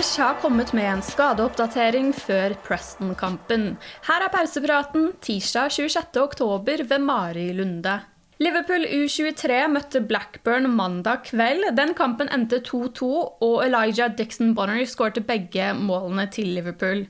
[0.00, 3.74] Pep har kommet med en skadeoppdatering før Preston-kampen.
[4.06, 7.98] Her er pausepraten tirsdag 26.10 ved Mari Lunde.
[8.40, 11.66] Liverpool U23 møtte Blackburn mandag kveld.
[11.76, 13.08] Den kampen endte 2-2,
[13.44, 17.02] og Elijah Dixon Bonner skårte begge målene til Liverpool.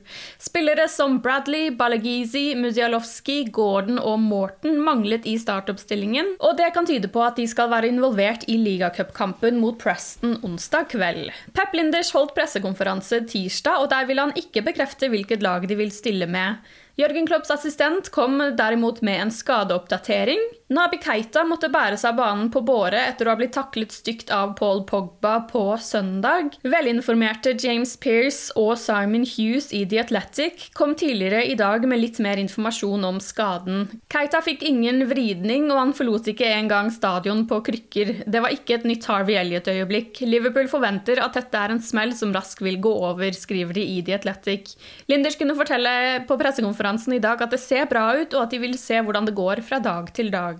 [0.43, 7.07] Spillere som Bradley, Balagizi, Muzialowski, Gordon og Morton manglet i startoppstillingen, og det kan tyde
[7.07, 11.31] på at de skal være involvert i ligacupkampen mot Preston onsdag kveld.
[11.55, 15.95] Pep Linders holdt pressekonferanse tirsdag, og der vil han ikke bekrefte hvilket lag de vil
[15.95, 16.59] stille med.
[17.01, 20.41] Jørgen Klopps assistent kom derimot med en skadeoppdatering.
[20.71, 24.29] Nabi Keita måtte bære seg av banen på båre etter å ha blitt taklet stygt
[24.31, 26.53] av Paul Pogba på søndag.
[26.63, 32.21] Velinformerte James Pearce og Simon Hughes i The Athletic kom tidligere i dag med litt
[32.23, 33.89] mer informasjon om skaden.
[34.13, 38.13] Keita fikk ingen vridning, og han forlot ikke engang stadion på krykker.
[38.23, 40.21] Det var ikke et nytt Harvey Elliot-øyeblikk.
[40.29, 43.99] Liverpool forventer at dette er en smell som raskt vil gå over, skriver de i
[44.05, 44.77] The Athletic.
[45.11, 45.97] Linders kunne fortelle
[46.29, 49.27] på pressekonferansen i dag at det ser bra ut, og at de vil se hvordan
[49.27, 50.59] det går fra dag til dag.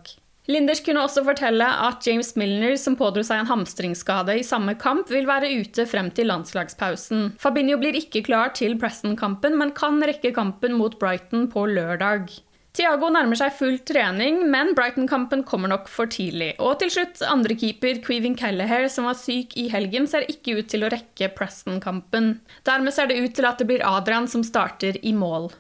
[0.50, 5.12] Linders kunne også fortelle at James Milner, som pådro seg en hamstringsskade i samme kamp,
[5.14, 7.36] vil være ute frem til landslagspausen.
[7.40, 12.32] Fabinho blir ikke klar til Preston-kampen, men kan rekke kampen mot Brighton på lørdag.
[12.72, 16.54] Thiago nærmer seg full trening, men Brighton-kampen kommer nok for tidlig.
[16.64, 20.88] Og til slutt, andrekeeper Queevin Kelleher, som var syk i helgen, ser ikke ut til
[20.88, 22.38] å rekke Preston-kampen.
[22.68, 25.52] Dermed ser det ut til at det blir Adrian som starter i mål.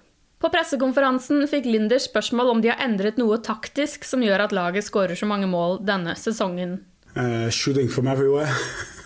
[0.41, 4.88] På pressekonferansen fikk Linder spørsmål om de har endret noe taktisk som gjør at laget
[4.88, 6.79] skårer så mange mål denne sesongen.
[7.16, 8.50] Uh, shooting from everywhere.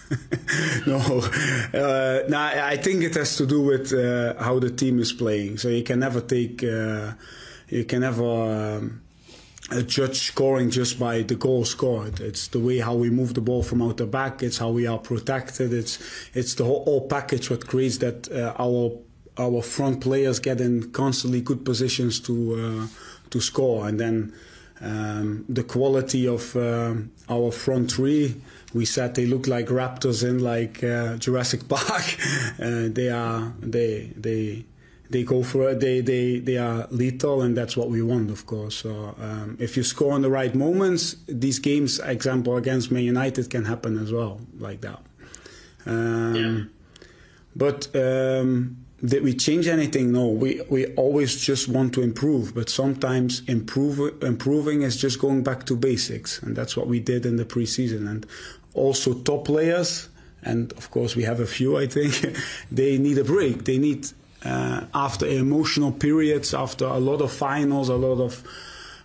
[0.87, 5.11] no, uh, nah, I think it has to do with uh, how the team is
[5.11, 5.57] playing.
[5.57, 7.13] So you can never take, uh,
[7.67, 9.01] you can never um,
[9.87, 12.19] judge scoring just by the goal scored.
[12.19, 14.43] It's the way how we move the ball from out the back.
[14.43, 15.73] It's how we are protected.
[15.73, 15.99] It's
[16.33, 18.91] it's the whole, whole package what creates that uh, our
[19.37, 22.87] our front players get in constantly good positions to uh,
[23.29, 24.33] to score, and then
[24.81, 26.93] um, the quality of uh,
[27.29, 28.41] our front three.
[28.73, 32.17] We said they look like raptors in like uh, Jurassic Park.
[32.59, 34.65] Uh, they are they they
[35.09, 35.79] they go for it.
[35.79, 38.75] They they they are lethal, and that's what we want, of course.
[38.75, 43.49] So um, if you score in the right moments, these games, example against Man United,
[43.49, 45.01] can happen as well, like that.
[45.85, 46.63] Um, yeah.
[47.55, 50.11] But um, did we change anything?
[50.11, 55.43] No, we, we always just want to improve, but sometimes improve, improving is just going
[55.43, 58.09] back to basics, and that's what we did in the preseason.
[58.09, 58.25] And
[58.73, 60.09] also, top players,
[60.43, 62.37] and of course, we have a few, I think,
[62.71, 63.65] they need a break.
[63.65, 64.07] They need,
[64.45, 68.43] uh, after emotional periods, after a lot of finals, a lot of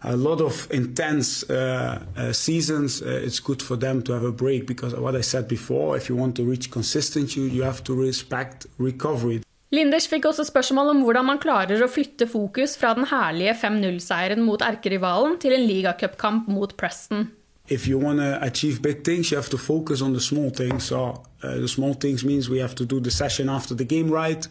[0.02, 4.32] a lot of intense uh, uh, seasons, uh, it's good for them to have a
[4.32, 7.94] break because what I said before, if you want to reach consistency, you have to
[7.94, 9.42] respect recovery.
[9.70, 14.42] Linders fikk også spørsmål om hvordan man klarer å flytte fokus fra den herlige 5-0-seieren
[14.42, 17.28] mot erkerivalen til en ligacupkamp mot Preston.
[17.70, 20.86] If you want to achieve big things, you have to focus on the small things.
[20.86, 24.10] So uh, the small things means we have to do the session after the game
[24.10, 24.44] right.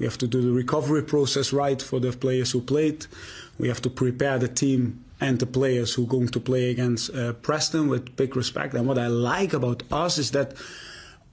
[0.00, 3.06] We have to do the recovery process right for the players who played.
[3.60, 7.14] We have to prepare the team and the players who are going to play against
[7.14, 8.74] uh, Preston with big respect.
[8.74, 10.54] And what I like about us is that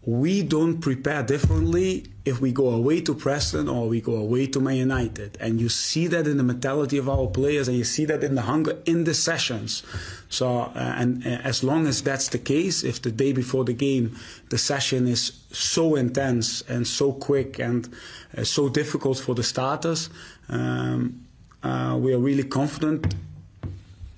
[0.04, 4.60] we don't prepare differently if we go away to Preston or we go away to
[4.60, 5.38] Man United.
[5.40, 8.34] And you see that in the mentality of our players and you see that in
[8.34, 9.84] the hunger in the sessions.
[10.30, 13.74] So, uh, and uh, as long as that's the case, if the day before the
[13.74, 14.18] game
[14.50, 17.88] the session is so intense and so quick and
[18.36, 20.10] uh, so difficult for the starters,
[20.50, 21.26] um,
[21.62, 23.14] uh, we are really confident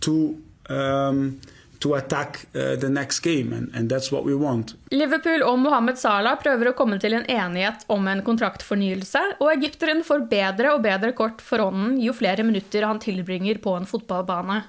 [0.02, 0.42] to.
[0.70, 1.42] Um,
[1.84, 4.76] to attack uh, the next game, and, and that's what we want.
[4.92, 10.04] Liverpool og Mohammed Salah prøver å komme til en enighet om en kontraktfornyelse, og egypteren
[10.08, 14.62] får bedre og bedre kort for hånden jo flere minutter han tilbringer på en fotballbane.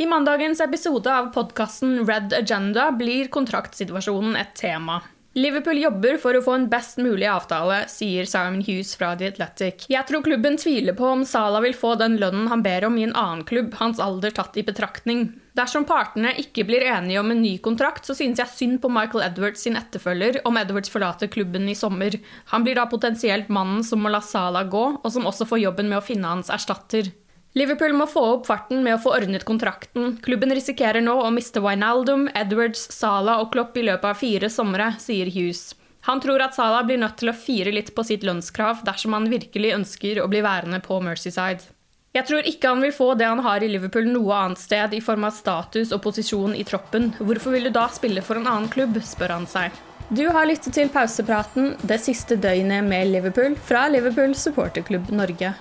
[0.00, 5.02] I mandagens episode av podkasten Red Agenda blir kontraktsituasjonen et tema.
[5.38, 9.84] Liverpool jobber for å få en best mulig avtale, sier Simon Hughes fra The Athletic.
[9.86, 13.04] Jeg tror klubben tviler på om Salah vil få den lønnen han ber om i
[13.06, 15.28] en annen klubb, hans alder tatt i betraktning.
[15.54, 19.28] Dersom partene ikke blir enige om en ny kontrakt, så synes jeg synd på Michael
[19.28, 22.18] Edwards sin etterfølger om Edwards forlater klubben i sommer.
[22.50, 25.94] Han blir da potensielt mannen som må la Salah gå, og som også får jobben
[25.94, 27.14] med å finne hans erstatter.
[27.58, 30.16] Liverpool må få opp farten med å få ordnet kontrakten.
[30.22, 34.92] Klubben risikerer nå å miste Wijnaldum, Edwards, Salah og Klopp i løpet av fire somre,
[35.02, 35.72] sier Hughes.
[36.06, 39.26] Han tror at Salah blir nødt til å fire litt på sitt lønnskrav dersom han
[39.32, 41.66] virkelig ønsker å bli værende på Mercyside.
[42.14, 45.02] Jeg tror ikke han vil få det han har i Liverpool noe annet sted i
[45.02, 47.12] form av status og posisjon i troppen.
[47.18, 49.74] Hvorfor vil du da spille for en annen klubb, spør han seg.
[50.10, 55.52] Du har lyttet til pausepraten det siste døgnet med Liverpool fra Liverpool supporterklubb Norge.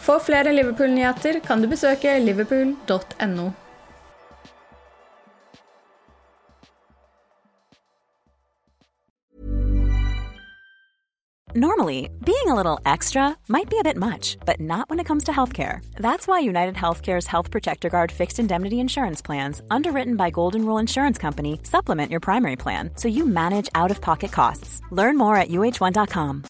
[0.00, 3.52] For flere Liverpool-nyheter kan du besøke liverpool.no.
[11.52, 15.24] Normally, being a little extra might be a bit much, but not when it comes
[15.24, 15.84] to healthcare.
[15.96, 20.78] That's why United Healthcare's Health Protector Guard fixed indemnity insurance plans, underwritten by Golden Rule
[20.78, 24.80] Insurance Company, supplement your primary plan so you manage out of pocket costs.
[24.92, 26.44] Learn more at uh1.com.